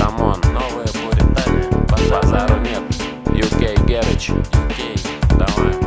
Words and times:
Камон, 0.00 0.40
новые 0.54 0.86
пуритане 0.88 1.68
Базару 2.10 2.58
нет. 2.60 2.82
UK 3.26 3.84
Герыч. 3.86 4.30
UK, 4.30 5.36
давай 5.36 5.79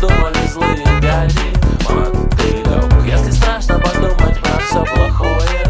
придумали 0.00 0.46
злые 0.46 0.84
дяди. 1.00 1.52
Мотылек 1.88 3.04
Если 3.04 3.30
страшно 3.32 3.78
подумать 3.78 4.40
про 4.40 4.58
все 4.58 4.84
плохое. 4.84 5.66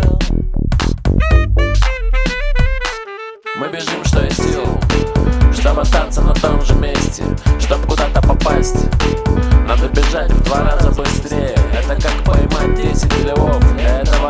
Мы 3.56 3.68
бежим, 3.68 4.04
что 4.04 4.24
есть 4.24 4.42
сил 4.42 4.80
Чтобы 5.52 5.82
остаться 5.82 6.22
на 6.22 6.32
том 6.34 6.62
же 6.64 6.74
месте 6.74 7.24
Чтоб 7.58 7.84
куда-то 7.86 8.22
попасть. 8.22 8.86
Надо 9.66 9.88
бежать 9.88 10.30
в 10.32 10.42
два 10.44 10.62
раза 10.62 10.90
быстрее. 10.90 11.56
Это 11.72 12.00
как 12.00 12.12
поймать 12.24 12.74
10 12.76 13.24
львов. 13.24 13.62
Этого 13.78 14.29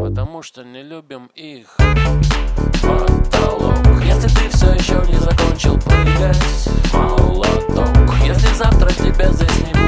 Потому 0.00 0.40
что 0.42 0.64
не 0.64 0.82
любим 0.82 1.30
их. 1.34 1.76
Потолок. 2.80 3.76
Если 4.02 4.28
ты 4.28 4.48
все 4.48 4.72
еще 4.72 4.94
не 5.06 5.18
закончил 5.18 5.78
прыгать 5.78 6.70
Молоток. 6.94 8.14
Если 8.24 8.48
завтра 8.54 8.88
тебя 8.94 9.30
здесь 9.30 9.58
не 9.58 9.79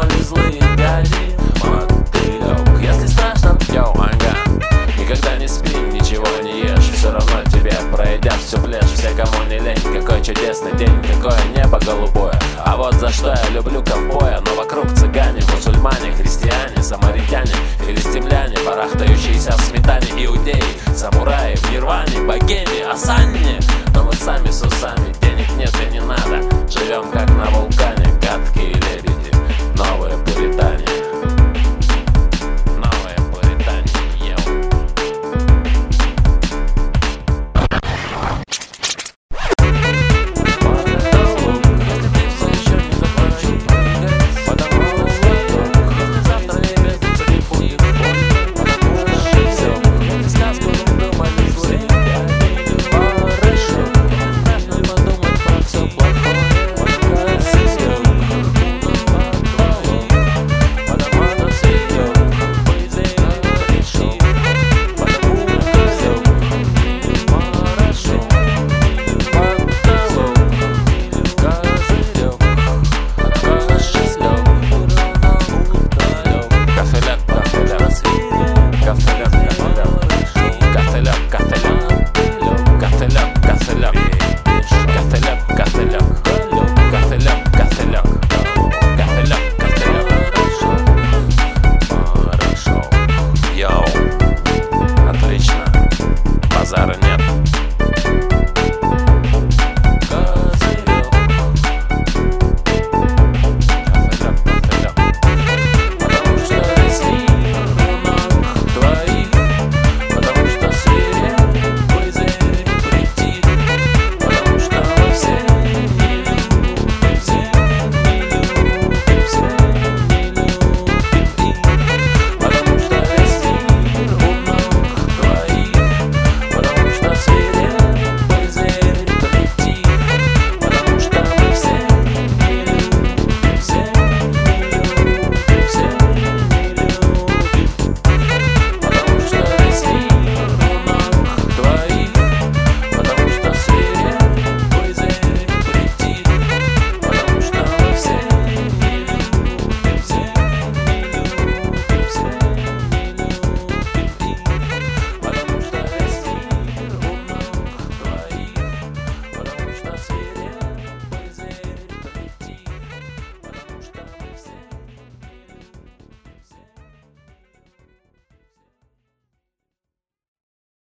придумали 0.00 0.22
злые 0.22 0.60
дяди. 0.76 1.36
Мотылек 1.64 2.80
Если 2.80 3.06
страшно 3.06 3.58
Йоу, 3.72 3.94
ага 3.98 4.60
Никогда 4.98 5.36
не 5.36 5.48
спи, 5.48 5.76
ничего 5.92 6.26
не 6.42 6.60
ешь 6.62 6.90
Все 6.94 7.10
равно 7.10 7.42
тебе 7.50 7.72
пройдет 7.92 8.34
всю 8.34 8.58
плешь. 8.58 8.84
Все, 8.94 9.10
кому 9.10 9.44
не 9.48 9.58
лень, 9.58 9.76
какой 10.00 10.22
чудесный 10.22 10.72
день 10.76 10.92
Какое 11.14 11.38
небо 11.56 11.78
голубое. 11.84 12.38
А 12.64 12.76
вот 12.76 12.94
за 12.94 13.10
что 13.10 13.28
я 13.28 13.50
люблю 13.50 13.82
ковбоя 13.82 14.40
Но 14.46 14.54
вокруг 14.54 14.86
цыгане, 14.92 15.42
мусульмане, 15.54 16.12
христиане 16.12 16.82
Самаритяне, 16.82 17.52
филистимляне 17.86 18.56
Барахтающиеся 18.64 19.52
в 19.52 19.60
сметане 19.62 20.19